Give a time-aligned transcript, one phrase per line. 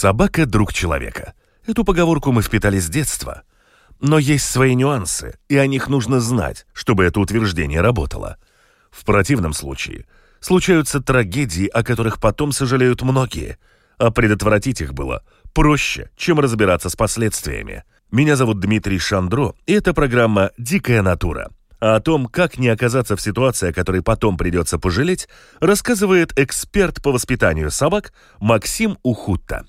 [0.00, 1.34] Собака– друг человека.
[1.66, 3.42] Эту поговорку мы впитали с детства.
[4.00, 8.36] Но есть свои нюансы, и о них нужно знать, чтобы это утверждение работало.
[8.92, 10.06] В противном случае
[10.38, 13.58] случаются трагедии, о которых потом сожалеют многие,
[13.98, 17.82] а предотвратить их было проще, чем разбираться с последствиями.
[18.12, 21.50] Меня зовут Дмитрий Шандро, и это программа «Дикая натура».
[21.80, 27.02] А о том, как не оказаться в ситуации, о которой потом придется пожалеть, рассказывает эксперт
[27.02, 29.64] по воспитанию собак Максим Ухутта.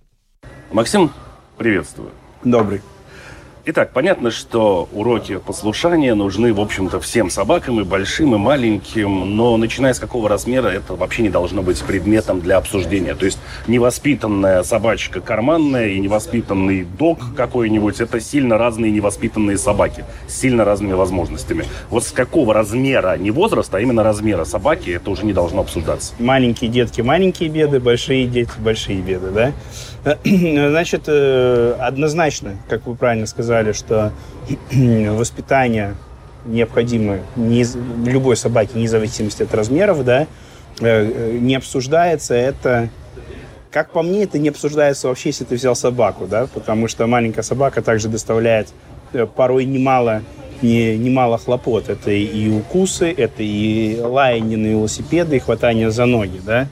[0.71, 1.09] Максим,
[1.57, 2.11] приветствую.
[2.43, 2.81] Добрый.
[3.65, 9.57] Итак, понятно, что уроки послушания нужны, в общем-то, всем собакам, и большим, и маленьким, но
[9.57, 13.15] начиная с какого размера это вообще не должно быть предметом для обсуждения.
[13.15, 20.35] То есть невоспитанная собачка карманная и невоспитанный дог какой-нибудь– это сильно разные невоспитанные собаки с
[20.39, 21.65] сильно разными возможностями.
[21.89, 26.13] Вот с какого размера, не возраста, а именно размера собаки, это уже не должно обсуждаться.
[26.19, 29.53] Маленькие детки– маленькие беды, большие дети– большие беды, да?
[30.23, 34.11] Значит, э, однозначно, как вы правильно сказали, что
[34.71, 35.95] воспитание
[36.45, 37.65] необходимо не,
[38.05, 40.25] любой собаке, вне зависимости от размеров, да, э,
[40.81, 42.89] э, не обсуждается это
[43.71, 47.43] как по мне, это не обсуждается вообще, если ты взял собаку, да, потому что маленькая
[47.43, 48.69] собака также доставляет
[49.35, 50.23] порой немало,
[50.63, 51.87] не, немало хлопот.
[51.87, 56.67] Это и укусы, это и лаяние на велосипеды, и хватание за ноги, да.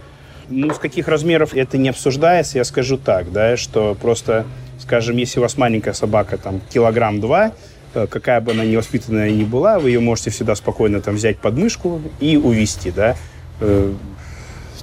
[0.49, 4.45] Ну, с каких размеров это не обсуждается, я скажу так, да, что просто,
[4.79, 7.51] скажем, если у вас маленькая собака, там, килограмм два,
[7.93, 11.57] э, какая бы она невоспитанная ни была, вы ее можете всегда спокойно там взять под
[11.57, 13.17] мышку и увести, да.
[13.59, 13.93] Э,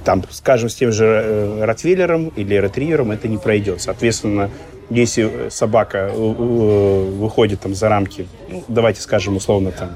[0.03, 3.81] там, скажем, с тем же э, ротвейлером или ретривером это не пройдет.
[3.81, 4.51] Соответственно,
[4.91, 9.89] если собака выходит там за рамки, ну, давайте скажем условно там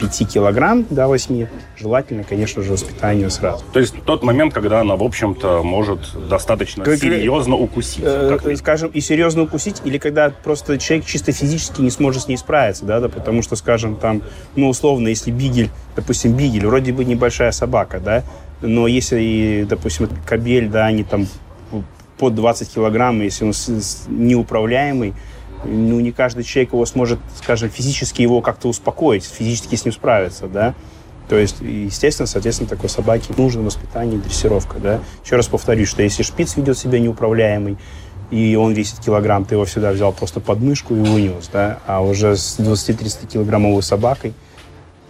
[0.00, 1.46] 5 килограмм до 8,
[1.76, 3.64] желательно, конечно же, воспитание сразу.
[3.72, 8.02] То есть тот момент, когда она, в общем-то, может достаточно как, серьезно укусить.
[8.02, 12.28] Э, как скажем, и серьезно укусить, или когда просто человек чисто физически не сможет с
[12.28, 14.22] ней справиться, да, да, потому что, скажем, там,
[14.56, 18.24] ну, условно, если бигель, допустим, бигель, вроде бы небольшая собака, да,
[18.62, 21.26] но если, допустим, кабель, да, они там
[22.18, 23.52] под 20 килограмм, если он
[24.08, 25.14] неуправляемый,
[25.64, 30.46] ну, не каждый человек его сможет, скажем, физически его как-то успокоить, физически с ним справиться,
[30.46, 30.74] да.
[31.28, 35.00] То есть, естественно, соответственно, такой собаке нужно воспитание и дрессировка, да.
[35.24, 37.78] Еще раз повторюсь, что если шпиц ведет себя неуправляемый,
[38.30, 42.00] и он весит килограмм, ты его всегда взял просто под мышку и унес, да, а
[42.00, 44.34] уже с 20-30 килограммовой собакой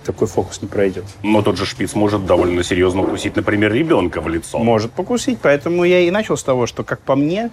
[0.04, 1.04] такой фокус не пройдет.
[1.22, 4.58] Но тот же шпиц может довольно серьезно укусить, например, ребенка в лицо.
[4.58, 7.50] Может покусить, поэтому я и начал с того, что, как по мне,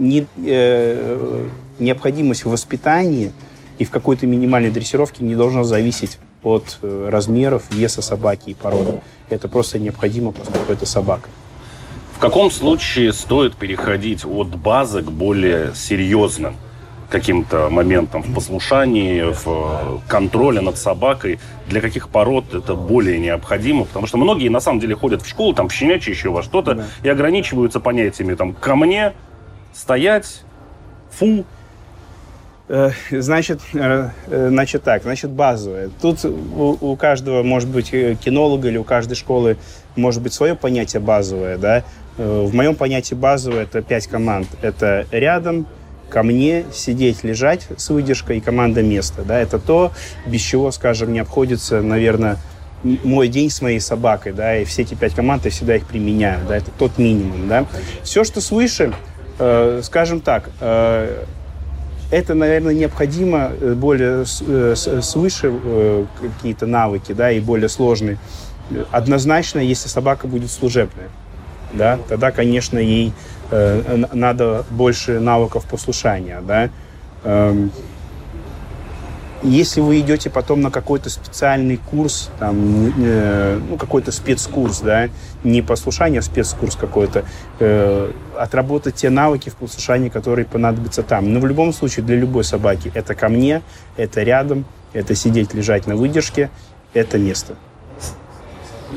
[0.00, 1.46] не, э,
[1.78, 3.32] необходимость в воспитании
[3.78, 9.00] и в какой-то минимальной дрессировке не должна зависеть от э, размеров, веса собаки и породы.
[9.28, 11.28] Это просто необходимо, поскольку это собака.
[12.16, 16.56] В каком случае стоит переходить от базы к более серьезным
[17.10, 24.06] каким-то моментам в послушании, в контроле над собакой, для каких пород это более необходимо, потому
[24.06, 26.84] что многие на самом деле ходят в школу, там в щенячье еще во что-то, да.
[27.02, 29.12] и ограничиваются понятиями там ко мне,
[29.72, 30.42] стоять,
[31.10, 31.44] фу.
[32.68, 35.90] Э, значит, э, э, значит так, значит базовое.
[36.00, 39.56] Тут у, у каждого, может быть, кинолога или у каждой школы
[39.96, 41.84] может быть свое понятие базовое, да.
[42.16, 44.46] В моем понятии базовое это пять команд.
[44.62, 45.66] Это рядом,
[46.10, 49.22] ко мне, сидеть, лежать с выдержкой и команда место.
[49.22, 49.92] Да, это то,
[50.26, 52.36] без чего, скажем, не обходится, наверное,
[52.82, 56.40] мой день с моей собакой, да, и все эти пять команд я всегда их применяю,
[56.48, 57.66] да, это тот минимум, да.
[58.02, 58.92] Все, что свыше,
[59.82, 61.24] скажем так, э,
[62.10, 68.18] это, наверное, необходимо э, более свыше какие-то навыки, да, и более сложные.
[68.90, 71.08] Однозначно, если собака будет служебная,
[71.72, 73.12] да, тогда, конечно, ей
[73.50, 76.70] надо больше навыков послушания, да.
[79.42, 85.08] Если вы идете потом на какой-то специальный курс, там, э, ну, какой-то спецкурс, да,
[85.44, 87.24] не послушание, а спецкурс какой-то,
[87.58, 91.32] э, отработать те навыки в послушании, которые понадобятся там.
[91.32, 93.62] Но в любом случае для любой собаки это ко мне,
[93.96, 96.50] это рядом, это сидеть, лежать на выдержке,
[96.92, 97.54] это место.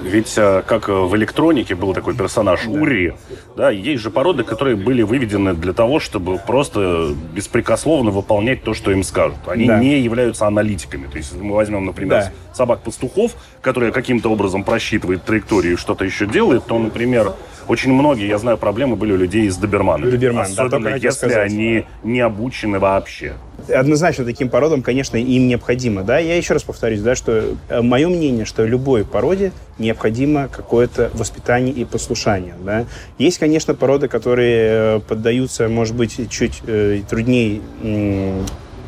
[0.02, 2.66] Ведь э, как в электронике был такой персонаж.
[2.68, 3.14] Ури,
[3.56, 8.92] да, есть же породы, которые были выведены для того, чтобы просто беспрекословно выполнять то, что
[8.92, 9.38] им скажут.
[9.48, 9.80] Они да.
[9.80, 11.08] не являются аналитиками.
[11.08, 12.32] То есть, мы возьмем, например, да.
[12.54, 17.34] собак-пастухов, которые каким-то образом просчитывают траекторию и что-то еще делают, то, например,
[17.68, 20.12] очень многие, я знаю, проблемы были у людей с доберманами.
[20.12, 21.52] Доберман, Особенно да, если сказать.
[21.52, 23.34] они не обучены вообще.
[23.74, 26.04] Однозначно таким породам, конечно, им необходимо.
[26.04, 26.20] Да?
[26.20, 31.74] Я еще раз повторюсь, да, что э, мое мнение, что любой породе необходимо какое-то воспитание
[31.74, 32.56] и послушание.
[32.64, 32.86] Да?
[33.18, 37.62] Есть, конечно, породы, которые э, поддаются, может быть, чуть э, труднее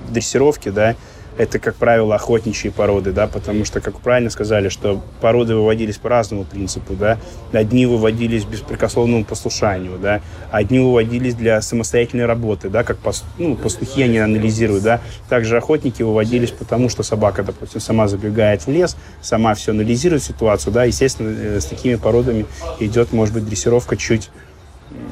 [0.10, 0.96] дрессировке, да,
[1.38, 6.10] это, как правило, охотничьи породы, да, потому что, как правильно сказали, что породы выводились по
[6.10, 7.18] разному принципу, да.
[7.52, 10.22] Одни выводились беспрекословному послушанию, да,
[10.52, 15.02] одни выводились для самостоятельной работы, да, как пас, ну, пастухи они анализируют, да.
[15.28, 20.72] Также охотники выводились потому, что собака, допустим, сама забегает в лес, сама все анализирует ситуацию,
[20.72, 22.46] да, естественно, э, с такими породами
[22.80, 24.30] идет, может быть, дрессировка чуть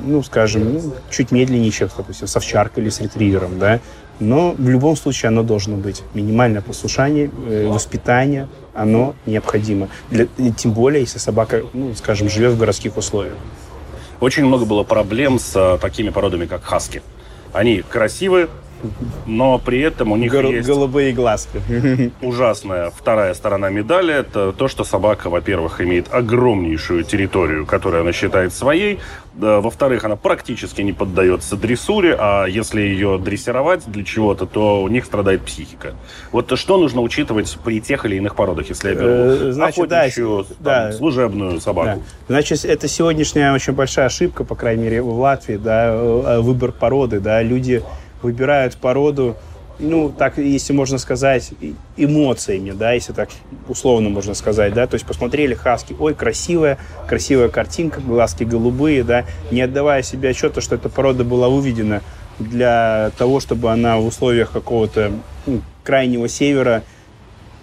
[0.05, 3.79] ну, скажем, ну, чуть медленнее, чем, допустим, с овчаркой или с ретривером, да,
[4.19, 6.04] но в любом случае оно должно быть.
[6.13, 9.89] Минимальное послушание, э, воспитание, оно необходимо.
[10.10, 10.27] Для,
[10.57, 13.36] тем более, если собака, ну, скажем, живет в городских условиях.
[14.19, 17.01] Очень много было проблем с а, такими породами, как хаски.
[17.51, 18.48] Они красивые,
[19.25, 20.68] но при этом у них Гол- есть...
[20.68, 21.62] Голубые глазки.
[22.21, 24.13] Ужасная вторая сторона медали.
[24.13, 29.00] Это то, что собака, во-первых, имеет огромнейшую территорию, которую она считает своей.
[29.35, 35.06] Во-вторых, она практически не поддается дрессуре, а если ее дрессировать для чего-то, то у них
[35.06, 35.95] страдает психика.
[36.31, 40.45] Вот что нужно учитывать при тех или иных породах, если я беру э, Значит, охотничью,
[40.59, 42.00] да, там, служебную собаку?
[42.27, 42.35] Да.
[42.35, 47.19] Значит, это сегодняшняя очень большая ошибка, по крайней мере, в Латвии, да, э, выбор породы,
[47.19, 47.81] да, люди
[48.23, 49.35] выбирают породу,
[49.79, 51.51] ну, так, если можно сказать,
[51.97, 53.29] эмоциями, да, если так
[53.67, 56.77] условно можно сказать, да, то есть посмотрели хаски, ой, красивая,
[57.07, 62.01] красивая картинка, глазки голубые, да, не отдавая себе отчета, что эта порода была выведена
[62.39, 65.11] для того, чтобы она в условиях какого-то
[65.45, 66.83] ну, крайнего севера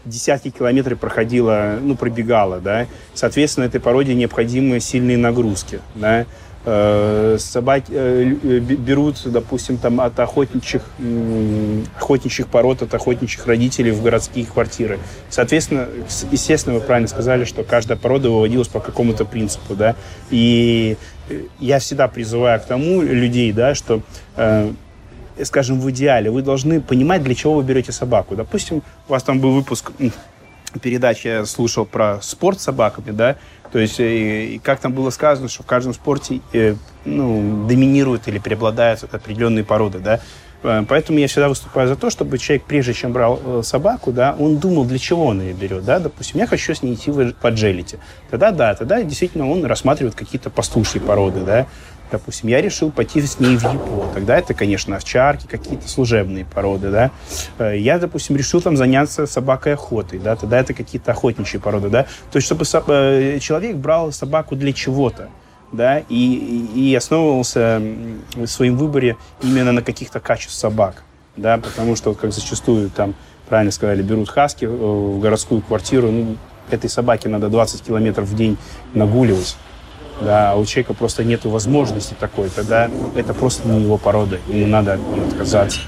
[0.05, 6.27] десятки километров проходила, ну, пробегала, да, соответственно, этой породе необходимы сильные нагрузки, да,
[6.63, 10.83] собаки э, э, берут, допустим, там от охотничьих,
[11.97, 14.99] охотничьих пород, от охотничьих родителей в городские квартиры.
[15.31, 15.89] Соответственно,
[16.31, 19.97] естественно, вы правильно сказали, что каждая порода выводилась по какому-то принципу, да,
[20.31, 20.99] и
[21.59, 24.03] я всегда призываю к тому людей, да, что
[25.43, 28.37] скажем, в идеале, вы должны понимать, для чего вы берете собаку.
[28.37, 29.93] Допустим, у вас там был выпуск
[30.83, 33.37] передачи, я слушал про спорт с собаками, да,
[33.73, 36.75] то есть, э, и, как там было сказано, что в каждом спорте э,
[37.05, 40.21] ну, доминируют или преобладают определенные породы, да.
[40.63, 44.59] Э, поэтому я всегда выступаю за то, чтобы человек, прежде чем брал собаку, да, он
[44.59, 47.99] думал, для чего он ее берет, да, допустим, я хочу с ней идти в джелите.
[48.31, 51.67] Тогда да, тогда действительно он рассматривает какие-то пастушьи породы, да,
[52.11, 54.11] Допустим, я решил пойти с ней в ЕПО.
[54.15, 57.11] Тогда это, конечно, овчарки, какие-то служебные породы, да.
[57.59, 60.37] Э, я, допустим, решил там заняться собакой охотой, да.
[60.37, 62.05] Тогда это какие-то охотничьи породы, да.
[62.33, 65.29] То есть, чтобы э, человек брал собаку для чего-то,
[65.73, 67.81] да, и, и основывался
[68.35, 71.05] в своем выборе именно на каких-то качествах собак,
[71.37, 73.15] да, потому что, как зачастую там,
[73.49, 76.37] правильно сказали, берут хаски э, в городскую квартиру, ну,
[76.71, 78.57] этой собаке надо 20 километров в день
[78.95, 79.57] нагуливать
[80.21, 84.67] да, а у человека просто нет возможности такой, тогда это просто не его порода, ему
[84.67, 85.81] надо от нее отказаться.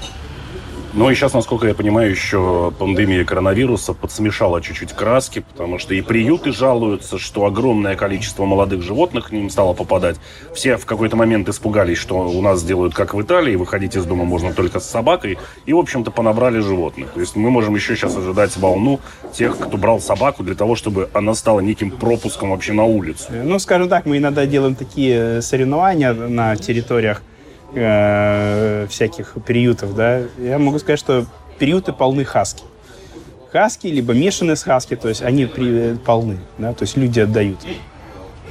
[0.95, 6.01] Ну и сейчас, насколько я понимаю, еще пандемия коронавируса подсмешала чуть-чуть краски, потому что и
[6.01, 10.17] приюты жалуются, что огромное количество молодых животных к ним стало попадать.
[10.53, 14.23] Все в какой-то момент испугались, что у нас делают как в Италии, выходить из дома
[14.23, 17.09] можно только с собакой, и, в общем-то, понабрали животных.
[17.09, 18.99] То есть мы можем еще сейчас ожидать волну
[19.33, 23.25] тех, кто брал собаку для того, чтобы она стала неким пропуском вообще на улицу.
[23.31, 27.23] Ну, скажем так, мы иногда делаем такие соревнования на территориях
[27.73, 31.25] э, всяких приютов, да, я могу сказать, что
[31.59, 32.63] приюты полны хаски.
[33.51, 37.59] Хаски, либо мешанные с хаски, то есть они при, полны, да, то есть люди отдают.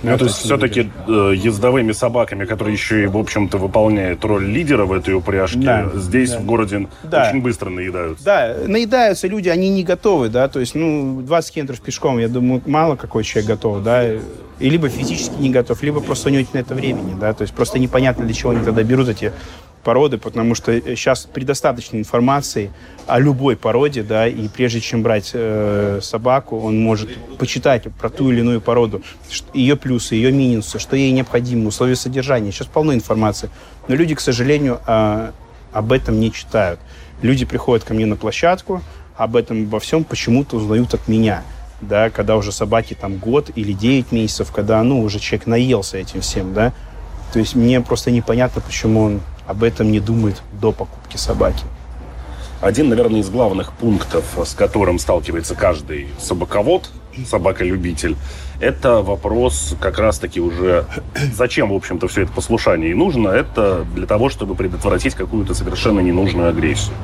[0.03, 4.85] Ну, то есть все-таки э, ездовыми собаками, которые еще и, в общем-то, выполняют роль лидера
[4.85, 6.39] в этой упряжке, да, здесь да.
[6.39, 7.29] в городе да.
[7.29, 8.25] очень быстро наедаются.
[8.25, 12.63] Да, наедаются люди, они не готовы, да, то есть, ну, 20 километров пешком, я думаю,
[12.67, 14.05] мало какой человек готов, да,
[14.63, 17.43] и либо физически не готов, либо просто у него нет на это времени, да, то
[17.43, 19.33] есть просто непонятно, для чего они тогда берут эти
[19.83, 22.71] породы, потому что сейчас предостаточно информации
[23.07, 28.31] о любой породе, да, и прежде чем брать э, собаку, он может почитать про ту
[28.31, 29.03] или иную породу,
[29.55, 32.53] ее плюсы, ее минусы, что ей необходимо, условия содержания.
[32.53, 33.51] Сейчас полно информации.
[33.89, 35.33] Но люди, к сожалению, э,
[35.73, 36.81] об этом не читают.
[37.23, 38.83] Люди приходят ко мне на площадку,
[39.17, 41.43] об этом обо всем почему-то узнают от меня.
[41.83, 46.21] да, когда уже собаке там год или 9 месяцев, когда, ну, уже человек наелся этим
[46.21, 46.73] всем, да.
[47.33, 49.21] То есть мне просто непонятно, почему он
[49.53, 51.65] об этом не думает до покупки собаки.
[52.63, 56.89] Один, наверное, из главных пунктов, с которым сталкивается каждый собаковод,
[57.27, 58.17] собаколюбитель,
[58.61, 60.87] это вопрос как раз-таки уже,
[61.35, 66.01] зачем, в общем-то, все это послушание и нужно, это для того, чтобы предотвратить какую-то совершенно
[66.01, 66.95] ненужную агрессию.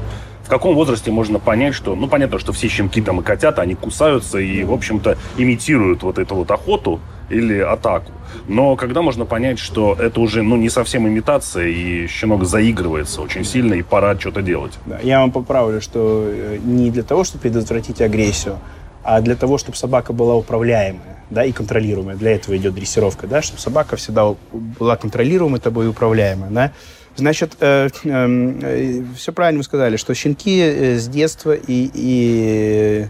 [0.48, 3.74] В каком возрасте можно понять, что, ну, понятно, что все щенки там и котята, они
[3.74, 8.12] кусаются и, в общем-то, имитируют вот эту вот охоту или атаку.
[8.46, 13.44] Но когда можно понять, что это уже, ну, не совсем имитация, и щенок заигрывается очень
[13.44, 14.72] сильно, и пора что-то делать?
[15.02, 18.58] Я вам поправлю, что э, не для того, чтобы предотвратить агрессию,
[19.04, 22.16] а для того, чтобы собака была управляемая, да, и контролируемая.
[22.16, 26.72] Для этого идет дрессировка, да, чтобы собака всегда была контролируемой тобой и управляемая, да.
[27.18, 33.08] Значит, э, эм, э, все правильно вы сказали, что щенки э, с детства и, и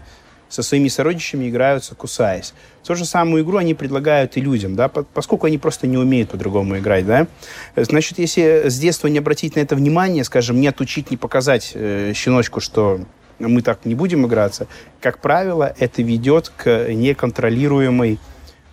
[0.49, 2.55] со своими сородичами играются, кусаясь.
[2.83, 6.79] Ту же самую игру они предлагают и людям, да, поскольку они просто не умеют по-другому
[6.79, 7.27] играть, да.
[7.75, 12.13] Значит, если с детства не обратить на это внимание, скажем, не отучить, не показать э,
[12.15, 13.01] щеночку, что
[13.37, 14.65] мы так не будем играться,
[15.01, 18.17] как правило, это ведет к неконтролируемой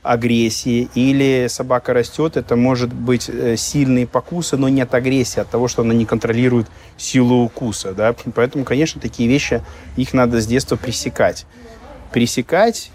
[0.07, 5.69] агрессии, или собака растет, это может быть э, сильные покусы, но нет агрессии от того,
[5.69, 7.93] что она не контролирует силу укуса.
[7.93, 8.15] Да?
[8.35, 9.63] Поэтому, конечно, такие вещи,
[9.97, 11.47] их надо с детства пресекать.
[12.13, 12.91] Пресекать,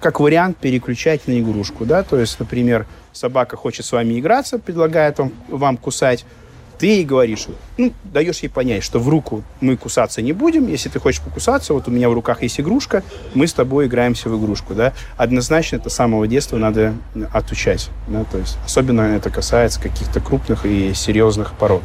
[0.00, 1.84] как вариант, переключать на игрушку.
[1.84, 2.02] Да?
[2.02, 6.24] То есть, например, собака хочет с вами играться, предлагает вам, вам кусать,
[6.82, 7.46] ты ей говоришь,
[7.78, 11.74] ну, даешь ей понять, что в руку мы кусаться не будем, если ты хочешь покусаться,
[11.74, 14.92] вот у меня в руках есть игрушка, мы с тобой играемся в игрушку, да.
[15.16, 16.94] Однозначно это с самого детства надо
[17.32, 21.84] отучать, да, то есть особенно это касается каких-то крупных и серьезных пород.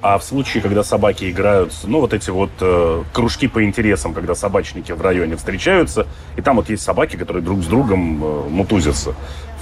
[0.00, 4.34] А в случае, когда собаки играют, ну, вот эти вот э, кружки по интересам, когда
[4.34, 6.06] собачники в районе встречаются,
[6.36, 9.14] и там вот есть собаки, которые друг с другом э, мутузятся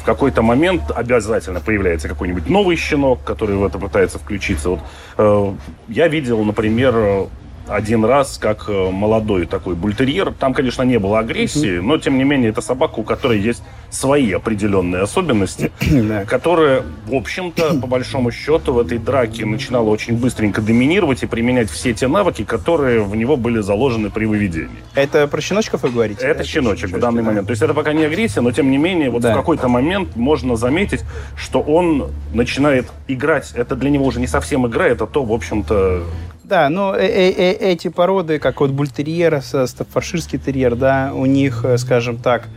[0.05, 4.69] в какой-то момент обязательно появляется какой-нибудь новый щенок, который в это пытается включиться.
[4.69, 4.81] Вот,
[5.17, 5.53] э,
[5.89, 7.29] я видел, например,
[7.69, 10.33] один раз как э, молодой такой бультерьер.
[10.33, 14.33] Там, конечно, не было агрессии, но, тем не менее, это собака, у которой есть свои
[14.33, 15.73] определенные особенности,
[16.27, 21.71] которые, в общем-то, по большому счету, в этой драке начинала очень быстренько доминировать и применять
[21.71, 24.69] все те навыки, которые в него были заложены при выведении.
[24.95, 26.25] Это про щеночков вы говорите?
[26.25, 27.47] Это, это щеночек в данный момент.
[27.47, 29.33] То есть это пока не агрессия, но, тем не менее, вот да.
[29.33, 31.03] в какой-то момент можно заметить,
[31.37, 33.53] что он начинает играть.
[33.55, 36.05] Это для него уже не совсем игра, это то, в общем-то,
[36.45, 41.65] да, но э -э -э эти породы, как вот бультерьер, стаффорширский терьер, да, у них,
[41.65, 42.49] э, скажем так,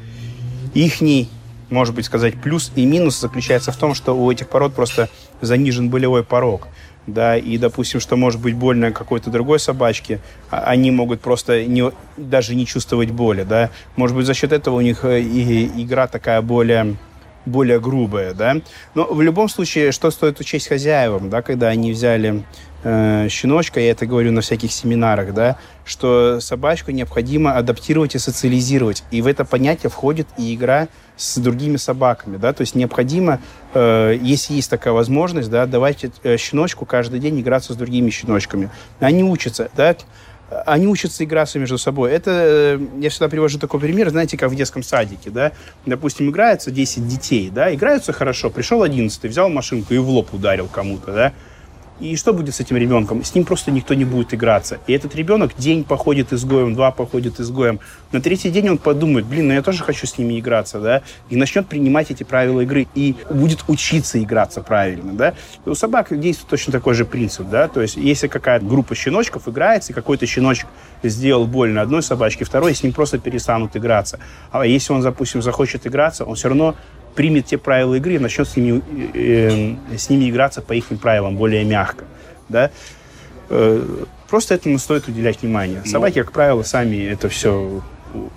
[0.73, 1.29] ихний,
[1.69, 5.09] может быть сказать, плюс и минус заключается в том, что у этих пород просто
[5.41, 6.67] занижен болевой порог.
[7.07, 11.89] Да, и, допустим, что может быть больно какой-то другой собачке, а они могут просто не,
[12.17, 13.69] даже не чувствовать боли, да.
[13.95, 16.97] Может быть, за счет этого у них э, и игра такая более
[17.47, 18.57] более грубая, да.
[18.93, 22.43] Но в любом случае, что стоит учесть хозяевам, да, когда они взяли
[22.83, 29.03] э, щеночка, я это говорю на всяких семинарах, да, что собачку необходимо адаптировать и социализировать.
[29.11, 33.39] И в это понятие входит и игра с другими собаками, да, то есть необходимо,
[33.73, 38.69] э, если есть такая возможность, да, давать э, щеночку каждый день играться с другими щеночками.
[38.99, 39.95] Они учатся, да,
[40.65, 42.11] они учатся играться между собой.
[42.11, 45.51] Это, э, я всегда привожу такой пример, знаете, как в детском садике, да,
[45.85, 50.67] допустим, играются 10 детей, да, играются хорошо, пришел 11 взял машинку и в лоб ударил
[50.67, 51.33] кому-то, да,
[51.99, 53.23] и что будет с этим ребенком?
[53.23, 54.79] С ним просто никто не будет играться.
[54.87, 57.79] И этот ребенок день походит изгоем, два походит изгоем.
[58.11, 61.01] На третий день он подумает, блин, ну я тоже хочу с ними играться, да?
[61.29, 62.87] И начнет принимать эти правила игры.
[62.93, 65.33] И будет учиться играться правильно, да?
[65.65, 67.67] У собак действует точно такой же принцип, да?
[67.67, 70.67] То есть если какая-то группа щеночков играется, и какой-то щеночек
[71.03, 74.19] сделал больно одной собачке, второй, с ним просто перестанут играться.
[74.51, 76.75] А если он, допустим, захочет играться, он все равно
[77.17, 78.81] примет те правила игры и начнет с ними,
[79.15, 82.05] э, э, с ними играться по их правилам более мягко.
[82.47, 82.69] Да?
[83.49, 85.81] Э, просто этому стоит уделять внимание.
[85.83, 87.81] Ну, Собаки, как правило, сами это все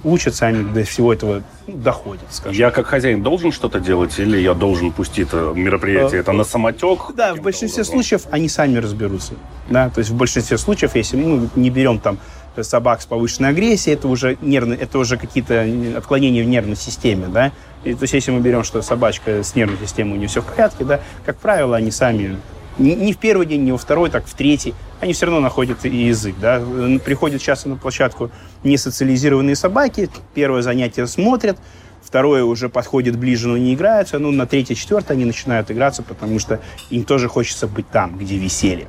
[0.03, 2.25] учат, сами до всего этого доходят.
[2.31, 2.59] Скажем.
[2.59, 6.21] Я как хозяин должен что-то делать или я должен пустить это мероприятие?
[6.21, 7.15] Это на самотек?
[7.15, 7.95] Да, в большинстве образом?
[7.95, 9.35] случаев они сами разберутся.
[9.69, 9.91] Да?
[9.91, 12.19] То есть в большинстве случаев, если мы не берем там
[12.63, 17.53] собак с повышенной агрессией, это уже, нервно, это уже какие-то отклонения в нервной системе, да,
[17.85, 20.47] и, то есть если мы берем, что собачка с нервной системой у нее все в
[20.47, 22.37] порядке, да, как правило, они сами
[22.79, 26.35] не, в первый день, не во второй, так в третий, они все равно находят язык,
[26.41, 26.63] да,
[27.05, 28.31] приходят часто на площадку
[28.65, 31.59] несоциализированные собаки, первое занятие смотрят,
[32.03, 36.39] второе уже подходит ближе, но не играются, ну, на третье, четвертое они начинают играться, потому
[36.39, 36.61] что
[36.91, 38.89] им тоже хочется быть там, где веселье.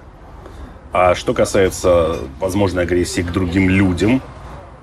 [0.93, 4.21] А что касается возможной агрессии к другим людям,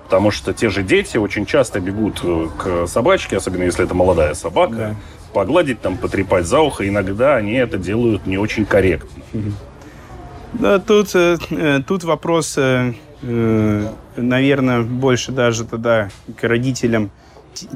[0.08, 4.32] Потому что те же дети очень часто бегут э, к собачке, особенно если это молодая
[4.32, 4.94] собака, да.
[5.34, 6.88] погладить, там, потрепать за ухо.
[6.88, 9.22] Иногда они это делают не очень корректно.
[10.54, 12.58] Да, тут, э, э, тут вопрос,
[13.20, 16.08] наверное, больше даже тогда
[16.40, 17.10] к родителям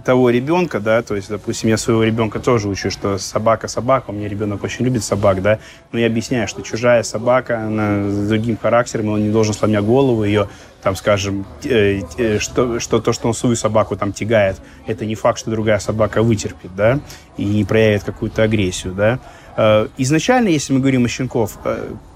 [0.04, 4.12] того ребенка, да, то есть, допустим, я своего ребенка тоже учу, что собака собака, у
[4.12, 5.58] меня ребенок очень любит собак, да,
[5.92, 10.24] но я объясняю, что чужая собака, она с другим характером, он не должен сломя голову
[10.24, 10.48] ее,
[10.82, 15.14] там, скажем, э, э, что, что то, что он свою собаку там тягает, это не
[15.14, 17.00] факт, что другая собака вытерпит, да,
[17.36, 19.18] и не проявит какую-то агрессию, да.
[19.56, 21.58] Э, изначально, если мы говорим о щенков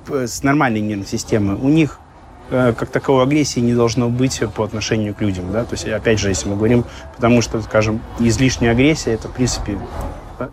[0.09, 2.06] с нормальной нервной системой, у них Э,
[2.51, 6.29] как таковой агрессии не должно быть по отношению к людям, да, то есть, опять же,
[6.29, 6.85] если мы говорим,
[7.15, 9.79] потому что, скажем, излишняя агрессия, это, в принципе,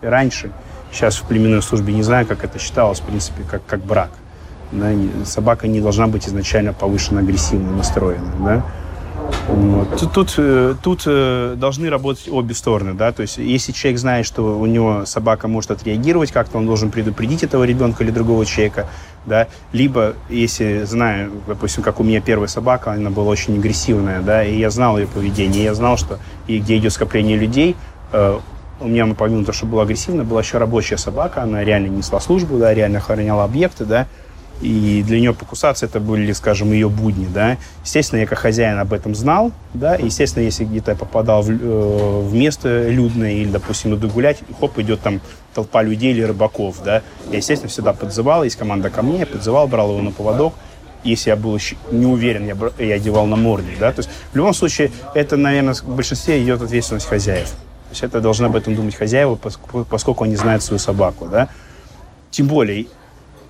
[0.02, 0.52] раньше,
[0.92, 4.10] сейчас в племенной службе не знаю, как это считалось, в принципе, как, как брак,
[4.72, 4.92] да,
[5.26, 8.66] собака не должна быть изначально повышенно агрессивно настроена, да,
[9.48, 10.00] вот.
[10.00, 14.58] Тут, тут, э, э, должны работать обе стороны, да, то есть если человек знает, что
[14.58, 18.88] у него собака может отреагировать как-то, он должен предупредить этого ребенка или другого человека,
[19.26, 24.44] да, либо если знаю, допустим, как у меня первая собака, она была очень агрессивная, да,
[24.44, 27.76] и я знал ее поведение, я знал, что и где идет скопление людей,
[28.12, 28.40] э,
[28.80, 32.58] у меня, помимо того, что была агрессивная, была еще рабочая собака, она реально несла службу,
[32.58, 34.08] да, реально охраняла объекты, да,
[34.64, 37.58] и для нее покусаться это были, скажем, ее будни, да.
[37.84, 42.22] Естественно, я как хозяин об этом знал, да, естественно, если где-то я попадал в, э,
[42.22, 45.20] в место людное или, допустим, иду гулять, хоп, идет там
[45.54, 49.68] толпа людей или рыбаков, да, я, естественно, всегда подзывал, есть команда ко мне, я подзывал,
[49.68, 50.54] брал его на поводок,
[51.04, 51.60] если я был
[51.92, 55.74] не уверен, я, я одевал на морде, да, то есть в любом случае это, наверное,
[55.74, 57.50] в большинстве идет ответственность хозяев.
[57.50, 61.50] То есть это должны об этом думать хозяева, поскольку они знают свою собаку, да.
[62.32, 62.88] Тем более,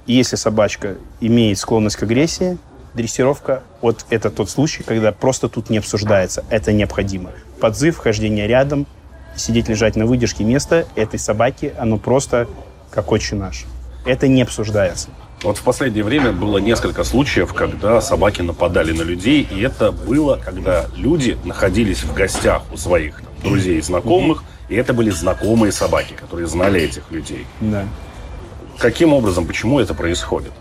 [0.06, 2.58] если собачка имеет склонность к агрессии,
[2.94, 7.32] дрессировка, вот это тот случай, когда просто тут не обсуждается, это необходимо.
[7.60, 8.86] Подзыв, хождение рядом,
[9.36, 12.48] сидеть, лежать на выдержке места этой собаки, оно просто
[12.92, 13.66] как отче наш.
[14.06, 15.10] Это не обсуждается.
[15.42, 20.40] Вот в последнее время было несколько случаев, когда собаки нападали на людей, и это было,
[20.44, 25.72] когда люди находились в гостях у своих там, друзей и знакомых, и это были знакомые
[25.72, 27.46] собаки, которые знали этих людей.
[27.60, 27.86] Да.
[28.80, 30.52] Каким образом, почему это происходит?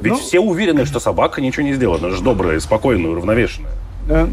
[0.00, 2.02] Ведь ну, все уверены, что собака ничего не сделает.
[2.02, 3.70] Она же добрая, спокойная, уравновешенная.
[4.08, 4.28] Э,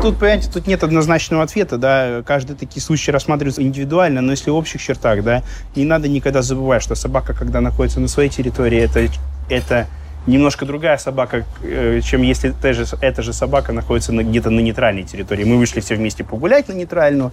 [0.00, 4.54] тут, понимаете, тут нет однозначного ответа, да, каждый такие случаи рассматривается индивидуально, но если в
[4.54, 5.42] общих чертах, да,
[5.76, 9.08] не надо никогда забывать, что собака, когда находится на своей территории, это,
[9.48, 9.86] это
[10.26, 14.60] немножко другая собака, э, чем если та же, эта же собака находится на, где-то на
[14.60, 15.44] нейтральной территории.
[15.44, 17.32] Мы вышли все вместе погулять на нейтральную,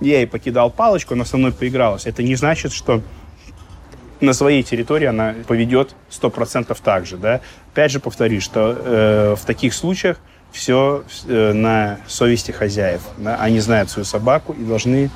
[0.00, 2.06] я ей покидал палочку, она со мной поигралась.
[2.06, 3.02] Это не значит, что
[4.20, 7.16] на своей территории она поведет 100% так же.
[7.16, 7.40] Да?
[7.72, 10.18] Опять же повторюсь, что э, в таких случаях
[10.52, 13.02] все э, на совести хозяев.
[13.18, 13.36] Да?
[13.36, 15.10] Они знают свою собаку и должны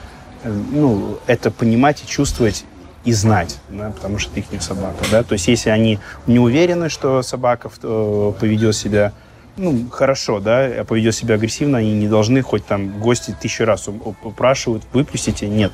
[0.45, 2.65] э, ну, это понимать и чувствовать
[3.05, 5.05] и знать, да, потому что их собака.
[5.11, 5.23] Да?
[5.25, 9.13] То есть если они не уверены, что собака э, поведет себя
[9.57, 13.89] ну, хорошо, да, а поведет себя агрессивно, они не должны хоть там гости тысячу раз
[13.89, 15.73] упрашивают, выпустите, нет.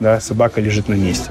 [0.00, 1.30] Да, собака лежит на месте.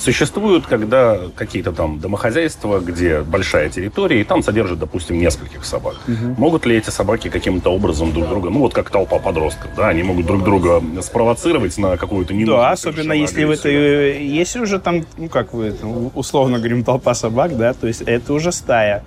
[0.00, 5.96] Существуют, когда какие-то там домохозяйства, где большая территория, и там содержат, допустим, нескольких собак.
[6.08, 6.40] Угу.
[6.40, 10.02] Могут ли эти собаки каким-то образом друг друга, ну вот как толпа подростков, да, они
[10.02, 15.04] могут друг друга спровоцировать на какую-то ненужную Да, особенно если в это, если уже там,
[15.18, 15.74] ну как вы,
[16.14, 19.04] условно говорим, толпа собак, да, то есть это уже стая.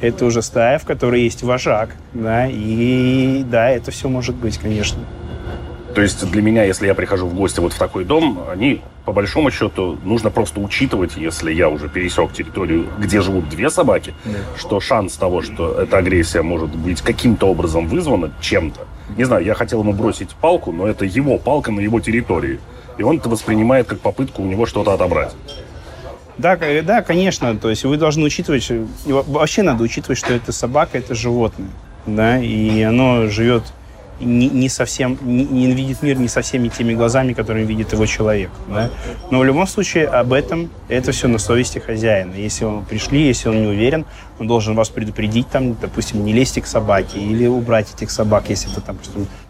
[0.00, 4.98] Это уже стая, в которой есть вожак, да, и да, это все может быть, конечно.
[5.94, 9.12] То есть для меня, если я прихожу в гости вот в такой дом, они, по
[9.12, 14.38] большому счету, нужно просто учитывать, если я уже пересек территорию, где живут две собаки, да.
[14.56, 18.80] что шанс того, что эта агрессия может быть каким-то образом вызвана чем-то.
[19.16, 22.58] Не знаю, я хотел ему бросить палку, но это его палка на его территории.
[22.96, 25.34] И он это воспринимает как попытку у него что-то отобрать.
[26.38, 27.56] Да, да, конечно.
[27.56, 28.70] То есть вы должны учитывать,
[29.06, 31.68] вообще надо учитывать, что это собака, это животное.
[32.06, 33.62] Да, и оно живет
[34.24, 38.50] не, не совсем, не, не видит мир не совсем теми глазами, которыми видит его человек.
[38.68, 38.90] Да?
[39.30, 42.34] Но в любом случае об этом это все на совести хозяина.
[42.34, 44.04] Если он пришли, если он не уверен,
[44.38, 48.70] он должен вас предупредить, там, допустим, не лезьте к собаке или убрать этих собак, если
[48.72, 48.98] это там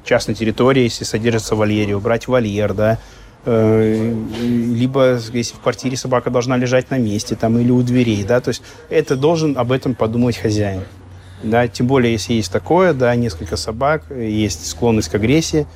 [0.05, 2.99] частная территория, если содержится в вольере, убрать вольер, да,
[3.45, 8.41] э, либо если в квартире собака должна лежать на месте там или у дверей, да,
[8.41, 10.83] то есть это должен об этом подумать хозяин.
[11.43, 15.67] Да, тем более, если есть такое, да, несколько собак, есть склонность к агрессии.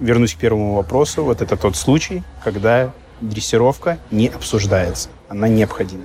[0.00, 1.24] Вернусь к первому вопросу.
[1.24, 5.08] Вот это тот случай, когда дрессировка не обсуждается.
[5.28, 6.04] Она необходима.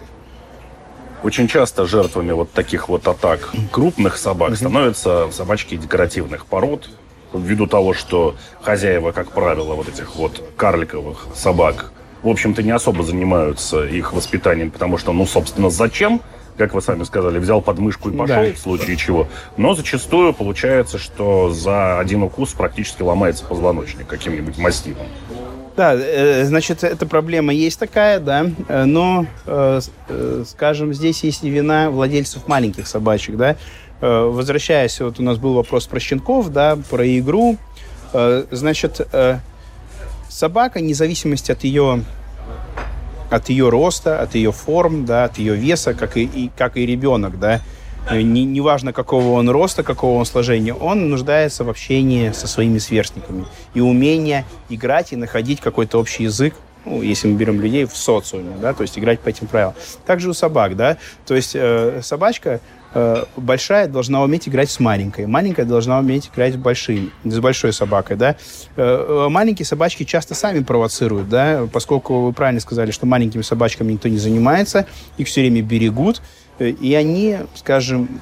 [1.23, 6.89] Очень часто жертвами вот таких вот атак крупных собак становятся собачки декоративных пород,
[7.33, 11.91] ввиду того, что хозяева, как правило, вот этих вот карликовых собак,
[12.23, 16.21] в общем-то, не особо занимаются их воспитанием, потому что, ну, собственно, зачем?
[16.59, 18.51] Как вы сами сказали, взял подмышку и пошел, да.
[18.51, 19.29] в случае чего.
[19.55, 25.07] Но зачастую получается, что за один укус практически ломается позвоночник каким-нибудь мастифом.
[25.77, 29.79] Да, э, значит, эта проблема есть такая, да, э, но, э,
[30.45, 33.55] скажем, здесь есть и вина владельцев маленьких собачек, да.
[34.01, 37.57] Возвращаясь, вот у нас был вопрос про щенков, да, про игру.
[38.13, 39.05] Значит,
[40.29, 42.05] собака, независимости от ее
[43.29, 46.85] от ее роста, от ее форм, да, от ее веса, как и, и как и
[46.85, 47.61] ребенок, да,
[48.11, 53.45] не, неважно, какого он роста, какого он сложения, он нуждается в общении со своими сверстниками.
[53.73, 58.55] И умение играть и находить какой-то общий язык ну, если мы берем людей в социуме,
[58.61, 59.75] да, то есть играть по этим правилам.
[60.05, 62.59] Также у собак, да, то есть э, собачка э,
[63.35, 68.17] большая должна уметь играть с маленькой, маленькая должна уметь играть с большой, с большой собакой,
[68.17, 68.35] да.
[68.75, 73.93] Э, э, маленькие собачки часто сами провоцируют, да, поскольку вы правильно сказали, что маленькими собачками
[73.93, 76.21] никто не занимается, их все время берегут,
[76.59, 78.19] и они, скажем,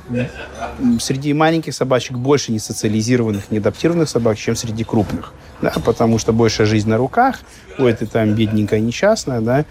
[1.00, 5.34] среди маленьких собачек больше не социализированных, не адаптированных собак, чем среди крупных.
[5.60, 7.40] Да, потому что больше жизнь на руках,
[7.80, 9.66] у этой там бедненькая несчастная, да.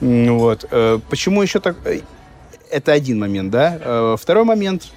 [0.00, 0.64] Вот.
[0.70, 1.76] Э, почему еще так...
[2.70, 3.78] Э, это один момент, да.
[3.80, 4.88] Э, второй момент,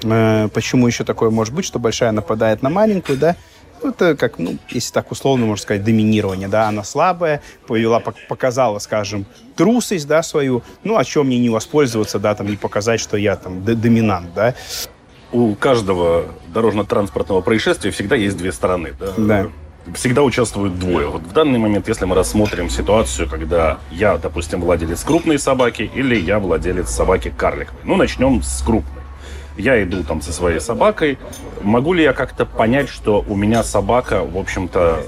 [0.00, 3.34] почему еще такое может быть, что большая нападает на маленькую, да,
[3.82, 8.78] ну, это как, ну, если так условно можно сказать, доминирование, да, она слабая, повела, показала,
[8.78, 13.16] скажем, трусость, да, свою, ну, о чем мне не воспользоваться, да, там, и показать, что
[13.16, 14.54] я там доминант, да.
[15.32, 19.12] У каждого дорожно-транспортного происшествия всегда есть две стороны, да.
[19.16, 19.46] Да
[19.94, 21.08] всегда участвуют двое.
[21.08, 26.16] Вот в данный момент, если мы рассмотрим ситуацию, когда я, допустим, владелец крупной собаки или
[26.16, 27.80] я владелец собаки карликовой.
[27.84, 28.96] Ну, начнем с крупной
[29.58, 31.18] я иду там со своей собакой,
[31.62, 35.02] могу ли я как-то понять, что у меня собака, в общем-то,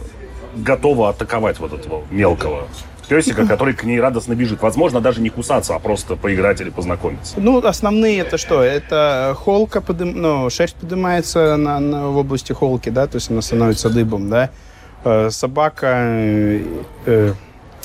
[0.56, 2.66] готова атаковать вот этого мелкого
[3.08, 4.62] песика, который к ней радостно бежит.
[4.62, 7.34] Возможно, даже не кусаться, а просто поиграть или познакомиться.
[7.38, 8.62] Ну, основные это что?
[8.62, 10.20] Это холка, подым...
[10.20, 14.50] ну, шерсть поднимается на, на, в области холки, да, то есть она становится дыбом, да.
[15.04, 16.64] Э, собака э,
[17.06, 17.34] э,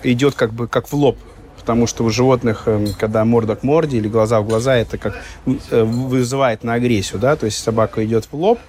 [0.04, 1.18] идет как бы как в лоб
[1.60, 2.68] потому что у животных,
[3.00, 7.46] когда морда к морде или глаза в глаза, это как вызывает на агрессию, да, то
[7.46, 8.60] есть собака идет в лоб,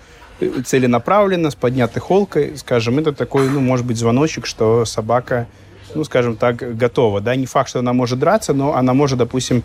[0.64, 5.48] целенаправленно, с поднятой холкой, скажем, это такой, ну, может быть, звоночек, что собака,
[5.96, 9.64] ну, скажем так, готова, да, не факт, что она может драться, но она может, допустим,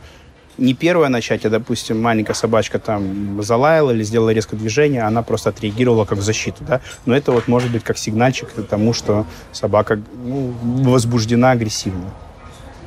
[0.59, 5.49] не первая начать, а, допустим, маленькая собачка там залаяла или сделала резкое движение, она просто
[5.49, 6.81] отреагировала как защиту, да.
[7.05, 12.11] Но это вот может быть как сигнальчик к тому, что собака ну, возбуждена агрессивно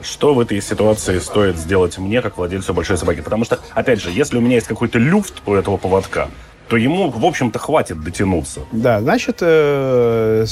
[0.03, 3.21] что в этой ситуации стоит сделать мне, как владельцу большой собаки.
[3.21, 6.29] Потому что, опять же, если у меня есть какой-то люфт у этого поводка,
[6.69, 8.61] то ему, в общем-то, хватит дотянуться.
[8.73, 10.47] Да, значит, э,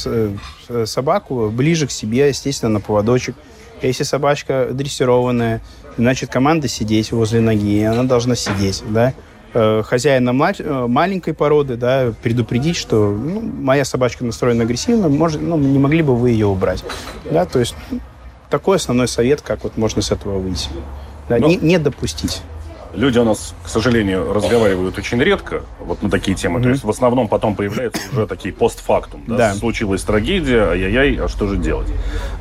[0.68, 3.35] э, собаку ближе к себе, естественно, на поводочек.
[3.83, 5.62] Если собачка дрессированная,
[6.01, 9.15] значит, команда сидеть возле ноги, она должна сидеть, да.
[9.53, 15.79] Э, хозяина маленькой породы, да, предупредить, что ну, моя собачка настроена агрессивно, может, ну, не
[15.79, 16.85] могли бы вы ее убрать,
[17.31, 17.75] да, то есть
[18.49, 20.69] такой основной совет, как вот можно с этого выйти.
[21.29, 21.49] Да, Но...
[21.49, 22.43] не, не допустить.
[22.94, 26.59] Люди у нас, к сожалению, разговаривают очень редко вот на такие темы.
[26.59, 26.62] Mm-hmm.
[26.62, 29.22] То есть в основном потом появляются уже такие постфактум.
[29.26, 29.37] Да?
[29.37, 29.55] да.
[29.55, 31.88] Случилась трагедия, ай-яй-яй, а что же делать?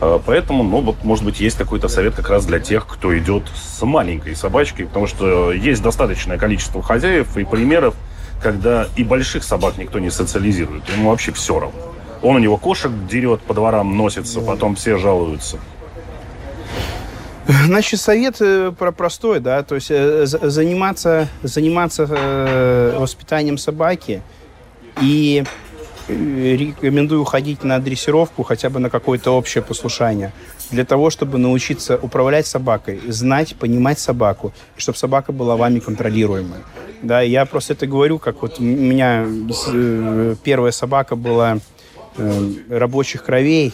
[0.01, 3.43] А, поэтому, ну, вот, может быть, есть какой-то совет как раз для тех, кто идет
[3.55, 7.95] с маленькой собачкой, потому что есть достаточное количество хозяев и примеров,
[8.41, 10.83] когда и больших собак никто не социализирует.
[10.89, 11.79] Ему вообще все равно.
[12.21, 15.57] Он у него кошек дерет, по дворам носится, потом все жалуются.
[17.65, 24.21] Значит, совет э, про простой, да, то есть э, заниматься, заниматься э, воспитанием собаки
[25.01, 25.43] и
[26.07, 30.31] рекомендую ходить на дрессировку, хотя бы на какое-то общее послушание,
[30.69, 36.59] для того, чтобы научиться управлять собакой, знать, понимать собаку, и чтобы собака была вами контролируемой.
[37.01, 39.25] Да, я просто это говорю, как вот у меня
[40.43, 41.59] первая собака была
[42.69, 43.73] рабочих кровей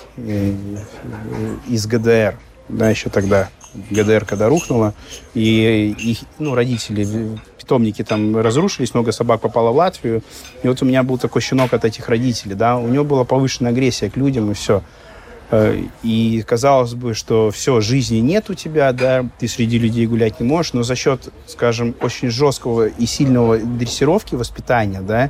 [1.67, 3.49] из ГДР, да, еще тогда
[3.89, 4.93] ГДР, когда рухнула,
[5.33, 10.21] и их, ну, родители, питомники там разрушились, много собак попало в Латвию,
[10.63, 13.71] и вот у меня был такой щенок от этих родителей, да, у него была повышенная
[13.71, 14.83] агрессия к людям, и все.
[15.51, 20.39] Э, и казалось бы, что все, жизни нет у тебя, да, ты среди людей гулять
[20.39, 25.29] не можешь, но за счет, скажем, очень жесткого и сильного дрессировки, воспитания, да,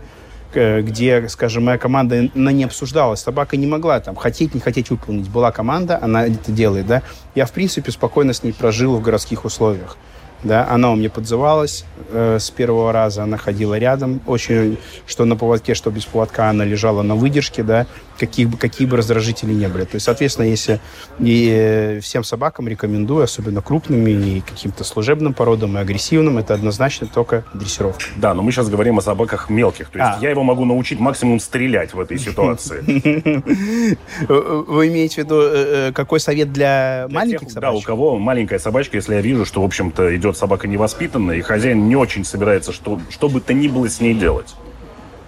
[0.56, 3.22] где, скажем, моя команда она не обсуждалась.
[3.22, 5.30] Собака не могла там хотеть, не хотеть выполнить.
[5.30, 7.02] Была команда, она это делает, да.
[7.36, 9.98] Я, в принципе, спокойно с ней прожил в городских условиях.
[10.44, 15.36] да, она у меня подзывалась э, с первого раза, она ходила рядом, очень, что на
[15.36, 19.68] поводке, что без поводка, она лежала на выдержке, да, каких бы, какие бы раздражители не
[19.68, 19.84] были.
[19.84, 20.80] То есть, соответственно, если
[21.20, 27.08] и э, всем собакам рекомендую, особенно крупным и каким-то служебным породам и агрессивным, это однозначно
[27.08, 28.04] только дрессировка.
[28.18, 29.90] Да, но мы сейчас говорим о собаках мелких.
[29.90, 30.20] То есть а.
[30.22, 32.84] я его могу научить максимум стрелять в этой ситуации.
[34.28, 37.62] Вы имеете в виду, э, какой совет для маленьких собак?
[37.62, 41.42] Да, у кого маленькая собачка, если я вижу, что, в общем-то, идет собака невоспитанная, и
[41.42, 44.56] хозяин не очень собирается что, что бы то ни было с ней делать.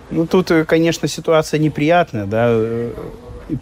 [0.09, 2.49] Ну, тут, э, конечно, ситуация неприятная, да.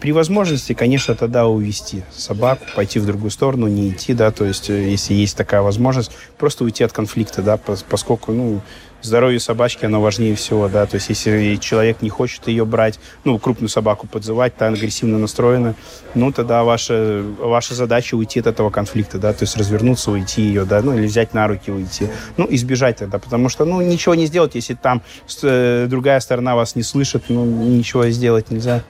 [0.00, 4.68] При возможности, конечно, тогда увести собаку, пойти в другую сторону, не идти, да, то есть,
[4.68, 8.60] э, если есть такая возможность, просто уйти от конфликта, да, поскольку, ну,
[9.02, 13.38] здоровье собачки, оно важнее всего, да, то есть если человек не хочет ее брать, ну,
[13.38, 15.76] крупную собаку подзывать, та агрессивно настроена,
[16.14, 20.64] ну, тогда ваша, ваша задача уйти от этого конфликта, да, то есть развернуться, уйти ее,
[20.64, 24.26] да, ну, или взять на руки, уйти, ну, избежать тогда, потому что, ну, ничего не
[24.26, 25.02] сделать, если там
[25.42, 28.82] э, другая сторона вас не слышит, ну, ничего сделать нельзя.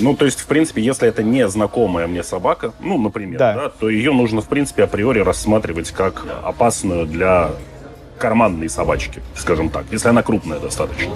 [0.00, 3.54] Ну, то есть, в принципе, если это не знакомая мне собака, ну, например, да.
[3.54, 7.50] Да, то ее нужно, в принципе, априори рассматривать как опасную для
[8.18, 11.12] карманные собачки, скажем так, если она крупная достаточно.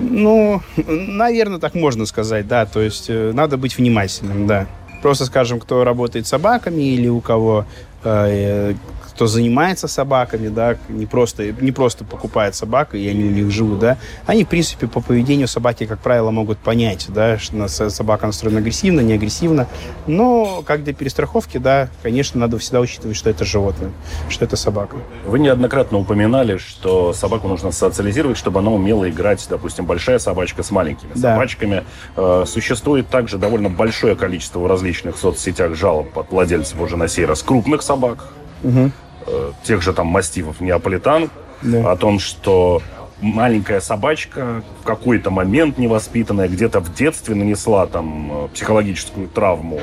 [0.00, 2.66] Ну, наверное, так можно сказать, да.
[2.66, 4.66] То есть э, надо быть внимательным, да.
[5.02, 7.64] Просто, скажем, кто работает с собаками или у кого
[8.04, 8.74] э,
[9.18, 13.80] кто занимается собаками, да, не просто, не просто покупает собак, и они у них живут,
[13.80, 18.60] да, они, в принципе, по поведению собаки, как правило, могут понять, да, что собака настроена
[18.60, 19.66] агрессивно, не агрессивно,
[20.06, 23.90] но как для перестраховки, да, конечно, надо всегда учитывать, что это животное,
[24.28, 24.98] что это собака.
[25.26, 30.70] Вы неоднократно упоминали, что собаку нужно социализировать, чтобы она умела играть, допустим, большая собачка с
[30.70, 31.32] маленькими да.
[31.32, 31.82] собачками.
[32.14, 37.24] Э, существует также довольно большое количество в различных соцсетях жалоб от владельцев уже на сей
[37.24, 38.28] раз крупных собак.
[38.62, 38.92] Угу
[39.30, 41.30] э, тех же там мастифов неаполитан,
[41.62, 41.92] да.
[41.92, 42.82] о том, что
[43.20, 49.80] маленькая собачка в какой-то момент невоспитанная где-то в детстве нанесла там э, психологическую травму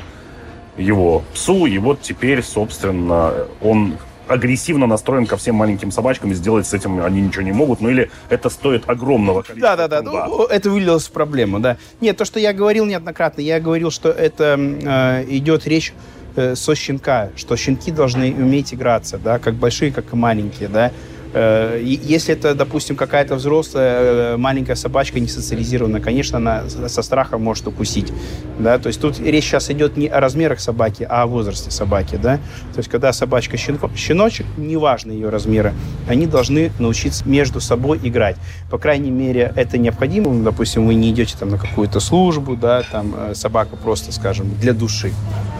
[0.77, 6.65] его псу, и вот теперь, собственно, он агрессивно настроен ко всем маленьким собачкам, и сделать
[6.67, 10.27] с этим они ничего не могут, ну или это стоит огромного количества Да, да, да,
[10.27, 11.77] ну, это вылилось в проблему, да.
[12.01, 15.93] Нет, то, что я говорил неоднократно, я говорил, что это э, идет речь
[16.35, 20.91] э, со щенка, что щенки должны уметь играться, да, как большие, как и маленькие, да.
[21.37, 27.43] Э, если это, допустим, какая-то взрослая э, маленькая собачка не социализированная, конечно, она со страхом
[27.43, 28.13] может укусить,
[28.57, 32.15] да, то есть тут речь сейчас идет не о размерах собаки, а о возрасте собаки,
[32.15, 32.37] да,
[32.73, 35.73] то есть когда собачка щенко, щеночек, неважно ее размеры,
[36.07, 38.37] они должны научиться между собой играть,
[38.71, 43.13] по крайней мере, это необходимо, допустим, вы не идете там на какую-то службу, да, там
[43.13, 45.11] э, собака просто, скажем, для души,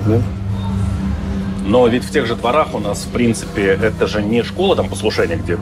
[0.07, 0.21] да?
[1.65, 4.87] Но ведь в тех же дворах у нас, в принципе, это же не школа там
[4.87, 5.57] послушания, где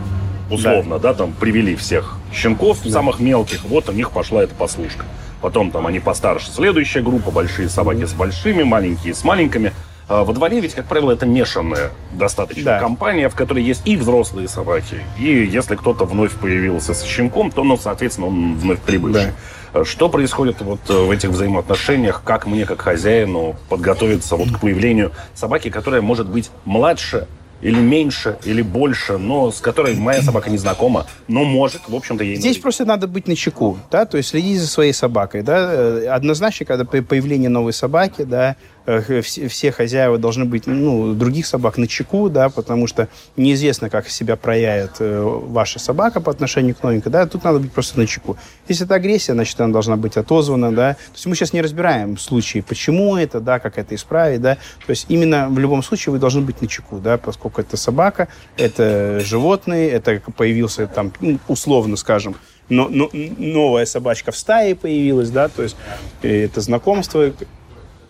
[0.52, 2.92] условно, да, да там привели всех щенков, да.
[2.92, 5.06] самых мелких, вот у них пошла эта послушка.
[5.42, 9.74] Потом там они постарше, следующая группа, большие собаки с большими, маленькие с маленькими.
[10.08, 12.80] А во дворе ведь, как правило, это мешанная достаточно да.
[12.80, 17.64] компания, в которой есть и взрослые собаки, и если кто-то вновь появился с щенком, то,
[17.64, 19.32] ну, соответственно, он вновь прибывший.
[19.74, 19.86] Да.
[19.86, 22.22] Что происходит вот э, в этих взаимоотношениях?
[22.24, 27.28] Как мне, как хозяину, подготовиться вот к появлению собаки, которая может быть младше
[27.64, 32.24] или меньше, или больше, но с которой моя собака не знакома, но может, в общем-то,
[32.24, 32.36] ей...
[32.36, 32.62] Здесь навредить.
[32.62, 36.66] просто надо быть на чеку, да, то есть следить за своей собакой, да, э, однозначно,
[36.66, 42.30] когда появление новой собаки, да, все, все хозяева должны быть, ну, других собак на чеку,
[42.30, 47.26] да, потому что неизвестно, как себя проявит э, ваша собака по отношению к новенькой, да,
[47.26, 48.38] тут надо быть просто на чеку.
[48.68, 52.18] Если это агрессия, значит, она должна быть отозвана, да, то есть мы сейчас не разбираем
[52.18, 56.20] случаи, почему это, да, как это исправить, да, то есть именно в любом случае вы
[56.20, 61.96] должны быть на чеку, да, поскольку это собака, это животные, это появился там, ну, условно
[61.96, 62.36] скажем,
[62.70, 65.76] но, но, новая собачка в стае появилась, да, то есть
[66.22, 67.32] э, это знакомство,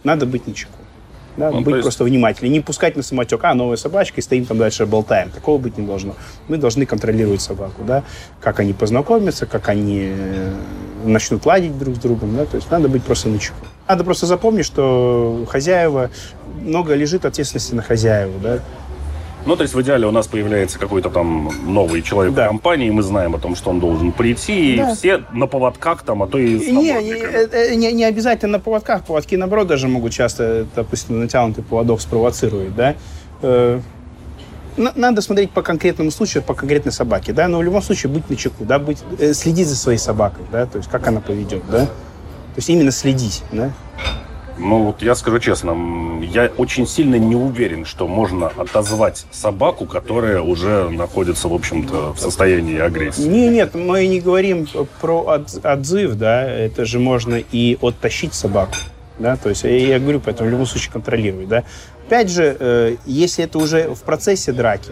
[0.03, 0.77] надо быть начеку.
[1.35, 1.83] Да, ну, быть есть...
[1.83, 2.53] просто внимательнее.
[2.53, 5.31] Не пускать на самотек, а, новая собачка, и стоим там дальше болтаем.
[5.31, 6.15] Такого быть не должно.
[6.47, 8.03] Мы должны контролировать собаку, да,
[8.39, 10.53] как они познакомятся, как они э,
[11.03, 13.57] начнут ладить друг с другом, да, то есть надо быть просто начеку.
[13.87, 16.11] Надо просто запомнить, что хозяева,
[16.61, 18.59] много лежит ответственности на хозяева, да,
[19.45, 22.45] ну, то есть в идеале у нас появляется какой-то там новый человек да.
[22.45, 24.91] в компании, мы знаем о том, что он должен прийти, да.
[24.91, 28.59] и все на поводках там, а то и с не, не, не, не обязательно на
[28.59, 32.95] поводках, поводки, наоборот, даже могут часто, допустим, натянутый поводок спровоцировать, да.
[33.41, 33.81] Э,
[34.77, 38.35] надо смотреть по конкретному случаю, по конкретной собаке, да, но в любом случае быть на
[38.35, 41.85] чеку, да, быть, э, следить за своей собакой, да, то есть как она поведет, да,
[41.85, 43.71] то есть именно следить, да.
[44.57, 45.75] Ну, вот я скажу честно,
[46.21, 52.19] я очень сильно не уверен, что можно отозвать собаку, которая уже находится, в общем-то, в
[52.19, 53.23] состоянии агрессии.
[53.23, 54.67] Не, нет, мы не говорим
[55.01, 58.75] про от, отзыв, да, это же можно и оттащить собаку,
[59.17, 61.63] да, то есть я, я говорю, поэтому в любом случае контролировать, да.
[62.05, 64.91] Опять же, э, если это уже в процессе драки,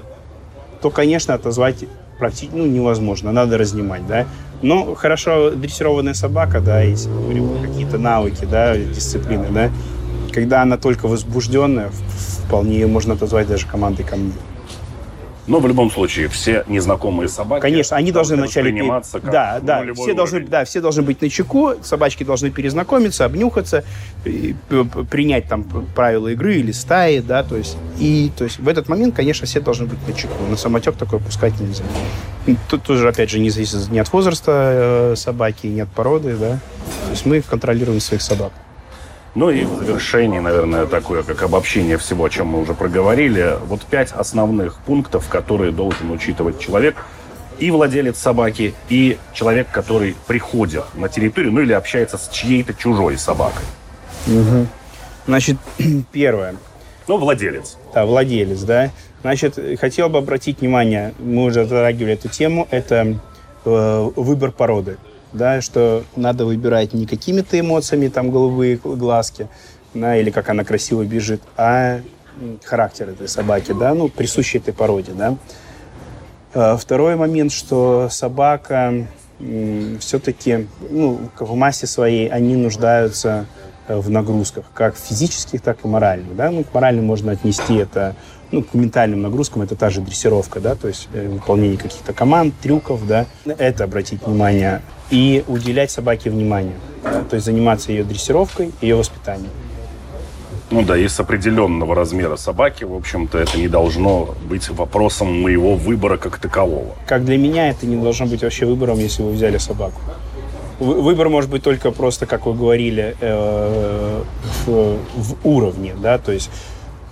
[0.81, 1.85] то, конечно, отозвать
[2.17, 4.25] практически ну, невозможно, надо разнимать, да.
[4.61, 7.09] Но хорошо дрессированная собака, да, если
[7.61, 9.71] какие-то навыки, да, дисциплины, да,
[10.31, 11.89] когда она только возбужденная,
[12.45, 14.33] вполне ее можно отозвать даже командой ко мне.
[15.47, 17.61] Но в любом случае все незнакомые собаки.
[17.61, 21.29] Конечно, они должны вначале приниматься как да, да, все должны, да, все должны быть на
[21.29, 23.83] чеку, собачки должны перезнакомиться, обнюхаться,
[25.09, 25.63] принять там
[25.95, 29.59] правила игры или стаи, да, то есть и то есть в этот момент, конечно, все
[29.59, 30.33] должны быть на чеку.
[30.49, 31.83] На самотек такой пускать нельзя.
[32.69, 36.59] Тут тоже, опять же, не зависит ни от возраста э, собаки, ни от породы, да.
[37.05, 38.51] То есть мы контролируем своих собак.
[39.33, 43.55] Ну и в завершение, наверное, такое, как обобщение всего, о чем мы уже проговорили.
[43.65, 46.97] Вот пять основных пунктов, которые должен учитывать человек,
[47.57, 53.17] и владелец собаки, и человек, который приходит на территорию, ну или общается с чьей-то чужой
[53.17, 53.63] собакой.
[54.27, 54.67] Угу.
[55.27, 55.57] Значит,
[56.11, 56.55] первое.
[57.07, 57.77] Ну, владелец.
[57.93, 58.89] Да, владелец, да.
[59.21, 63.19] Значит, хотел бы обратить внимание, мы уже затрагивали эту тему, это
[63.63, 64.97] э, выбор породы
[65.33, 69.47] да, что надо выбирать не какими-то эмоциями, там, голубые глазки,
[69.93, 72.01] да, или как она красиво бежит, а
[72.63, 75.37] характер этой собаки, да, ну, присущий этой породе, да.
[76.53, 79.07] А, второй момент, что собака
[79.99, 83.47] все-таки, ну, в массе своей они нуждаются
[83.87, 86.51] э, в нагрузках, как физических, так и моральных, да.
[86.51, 88.15] Ну, к моральным можно отнести это,
[88.51, 92.53] ну, к ментальным нагрузкам это та же дрессировка, да, то есть э, выполнение каких-то команд,
[92.61, 93.25] трюков, да.
[93.45, 96.75] Это обратить внимание и уделять собаке внимание.
[97.29, 99.51] То есть заниматься ее дрессировкой, ее воспитанием.
[100.69, 106.15] Ну да, из определенного размера собаки, в общем-то, это не должно быть вопросом моего выбора
[106.17, 106.95] как такового.
[107.05, 109.99] Как для меня это не должно быть вообще выбором, если вы взяли собаку.
[110.79, 114.23] Выбор может быть только просто, как вы говорили, э,
[114.65, 116.49] в уровне, да, то есть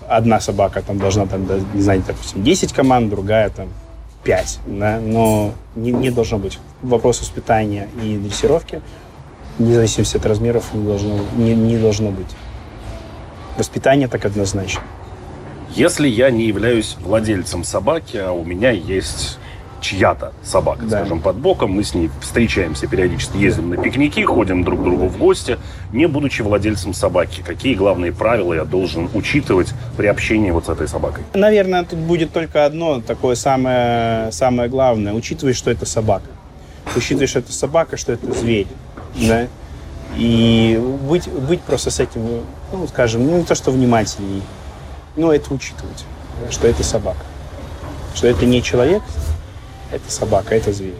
[0.09, 3.69] одна собака там должна, там, не знаю, допустим, 10 команд, другая там
[4.23, 6.59] 5, да, но не, не должно быть.
[6.81, 8.81] Вопрос воспитания и дрессировки,
[9.57, 12.27] вне зависимости от размеров, не должно, не, не должно быть.
[13.57, 14.81] Воспитание так однозначно.
[15.75, 19.37] Если я не являюсь владельцем собаки, а у меня есть
[19.81, 20.99] чья-то собака, да.
[20.99, 21.71] скажем, под боком.
[21.71, 25.57] Мы с ней встречаемся периодически, ездим на пикники, ходим друг к другу в гости,
[25.91, 27.41] не будучи владельцем собаки.
[27.45, 31.23] Какие главные правила я должен учитывать при общении вот с этой собакой?
[31.33, 35.13] Наверное, тут будет только одно такое самое, самое главное.
[35.13, 36.27] Учитывая, что это собака.
[36.95, 38.67] Учитывая, что это собака, что это зверь.
[39.15, 39.47] Да?
[40.17, 44.41] И быть, быть просто с этим, ну, скажем, ну, не то, что внимательней,
[45.15, 46.05] но это учитывать,
[46.49, 47.21] что это собака.
[48.15, 49.03] Что это не человек,
[49.91, 50.93] это собака, это зверь.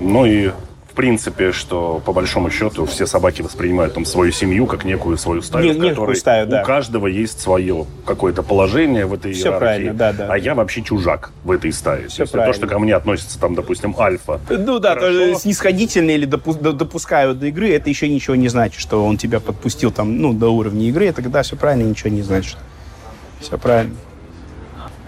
[0.00, 0.50] Ну и
[0.90, 5.40] в принципе, что по большому счету все собаки воспринимают там свою семью как некую свою
[5.40, 6.62] стаю, не, в которой стаю, да.
[6.62, 9.90] у каждого есть свое какое-то положение в этой все иерархии.
[9.90, 10.26] Да, да.
[10.28, 12.08] А я вообще чужак в этой стае.
[12.08, 14.40] Все то, то, что ко мне относится там, допустим, альфа.
[14.48, 19.04] Ну да, то, снисходительно или допу допускают до игры, это еще ничего не значит, что
[19.04, 21.06] он тебя подпустил там, ну, до уровня игры.
[21.06, 22.56] Это когда все правильно, ничего не значит.
[23.38, 23.94] Все правильно.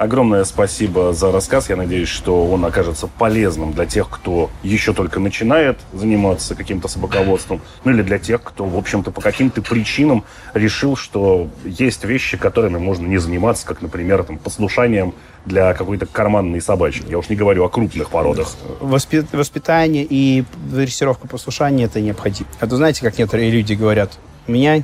[0.02, 1.68] Огромное спасибо за рассказ.
[1.68, 7.60] Я надеюсь, что он окажется полезным для тех, кто еще только начинает заниматься каким-то собаководством,
[7.84, 12.78] ну или для тех, кто, в общем-то, по каким-то причинам решил, что есть вещи, которыми
[12.78, 15.14] можно не заниматься, как, например, там, послушанием
[15.46, 17.04] для какой-то карманной собачки.
[17.08, 18.56] Я уж не говорю о крупных породах.
[18.80, 22.50] Воспи- воспитание и дрессировка послушания– это необходимо.
[22.58, 24.82] А то знаете, как некоторые люди говорят, у меня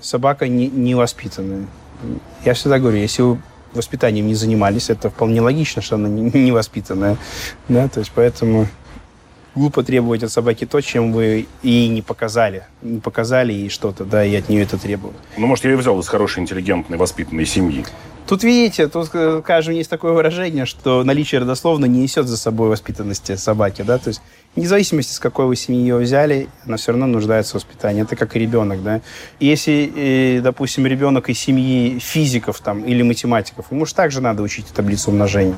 [0.00, 1.66] собака не, невоспитанная.
[2.44, 3.38] Я всегда говорю, если вы
[3.76, 7.16] воспитанием не занимались, это вполне логично, что она невоспитанная.
[7.68, 7.88] Да?
[7.88, 8.66] То есть поэтому
[9.54, 12.64] глупо требовать от собаки то, чем вы и не показали.
[12.82, 15.16] Не показали ей что-то, да, и от нее это требовать.
[15.36, 17.84] Ну, может, я ее взял из хорошей, интеллигентной, воспитанной семьи.
[18.26, 22.68] Тут, видите, тут, э, скажем, есть такое выражение, что наличие родословно не несет за собой
[22.68, 24.20] воспитанности собаки, да, то есть
[24.56, 28.02] вне зависимости, с какой вы семьи ее взяли, она все равно нуждается в воспитании.
[28.02, 29.00] Это как и ребенок, да.
[29.38, 34.66] если, э, допустим, ребенок из семьи физиков там или математиков, ему же также надо учить
[34.74, 35.56] таблицу умножения.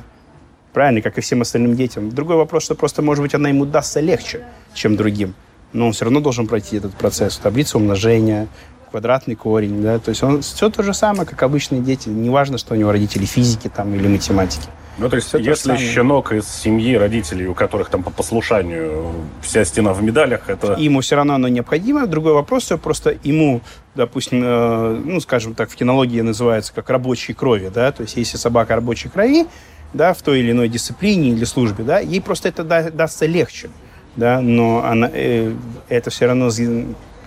[0.74, 2.10] Правильно, как и всем остальным детям.
[2.10, 4.42] Другой вопрос, что просто, может быть, она ему дастся легче,
[4.74, 5.34] чем другим.
[5.72, 7.38] Но он все равно должен пройти этот процесс.
[7.38, 8.48] Таблица умножения,
[8.90, 12.74] квадратный корень, да, то есть он все то же самое, как обычные дети, неважно, что
[12.74, 14.68] у него родители физики там или математики.
[14.98, 19.64] Ну, то есть, Все если щенок из семьи родителей, у которых там по послушанию вся
[19.64, 20.72] стена в медалях, это...
[20.72, 22.06] Ему все равно оно необходимо.
[22.08, 23.60] Другой вопрос, что просто ему,
[23.94, 28.36] допустим, э, ну, скажем так, в кинологии называется как рабочей крови, да, то есть если
[28.36, 29.46] собака рабочей крови,
[29.94, 33.70] да, в той или иной дисциплине или службе, да, ей просто это да, дастся легче,
[34.16, 35.54] да, но она, э,
[35.88, 36.50] это все равно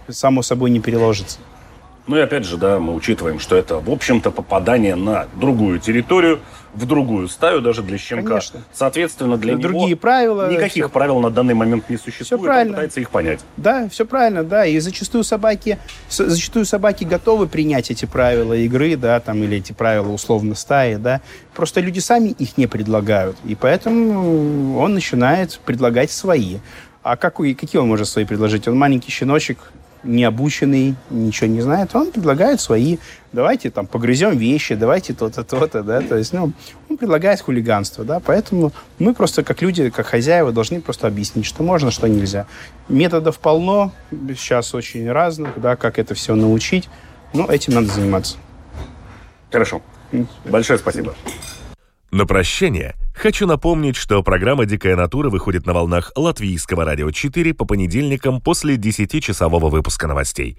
[0.10, 1.40] само собой не переложится.
[2.12, 6.42] Ну и опять же, да, мы учитываем, что это, в общем-то, попадание на другую территорию,
[6.74, 8.28] в другую стаю даже для щенка.
[8.28, 8.60] Конечно.
[8.74, 10.52] Соответственно, для Другие него Другие правила.
[10.52, 10.90] Никаких все...
[10.90, 12.26] правил на данный момент не существует.
[12.26, 12.72] Все правильно.
[12.72, 13.40] Он пытается их понять.
[13.56, 14.66] Да, все правильно, да.
[14.66, 20.12] И зачастую собаки, зачастую собаки готовы принять эти правила игры, да, там, или эти правила
[20.12, 21.22] условно стаи, да.
[21.54, 23.38] Просто люди сами их не предлагают.
[23.46, 26.58] И поэтому он начинает предлагать свои.
[27.04, 28.68] А как, какие он может свои предложить?
[28.68, 29.60] Он маленький щеночек,
[30.04, 32.98] необученный, ничего не знает, он предлагает свои,
[33.32, 36.52] давайте там погрызем вещи, давайте то-то, то-то, да, то есть, ну,
[36.90, 41.64] он предлагает хулиганство, да, поэтому мы просто как люди, как хозяева должны просто объяснить, что
[41.64, 42.46] можно, что нельзя.
[42.88, 46.90] Методов полно, сейчас очень разных, да, как это все научить,
[47.34, 48.38] но этим надо заниматься.
[49.52, 49.82] Хорошо.
[50.46, 51.16] Большое спасибо.
[52.12, 57.66] На прощание хочу напомнить, что программа «Дикая натура» выходит на волнах Латвийского радио 4 по
[57.66, 60.58] понедельникам после 10-часового выпуска новостей.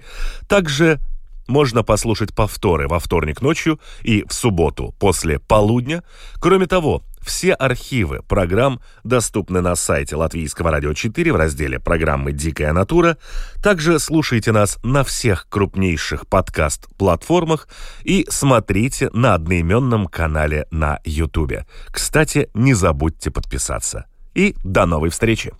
[0.48, 1.00] Также
[1.48, 6.02] можно послушать повторы во вторник ночью и в субботу после полудня.
[6.40, 12.72] Кроме того, все архивы программ доступны на сайте Латвийского радио 4 в разделе программы «Дикая
[12.72, 13.16] натура».
[13.62, 17.68] Также слушайте нас на всех крупнейших подкаст-платформах
[18.02, 21.64] и смотрите на одноименном канале на YouTube.
[21.90, 24.06] Кстати, не забудьте подписаться.
[24.34, 25.52] И до новой встречи!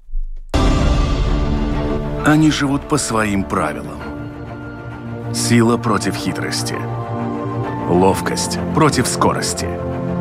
[2.25, 4.01] Они живут по своим правилам.
[5.35, 6.77] Сила против хитрости.
[7.89, 9.67] Ловкость против скорости–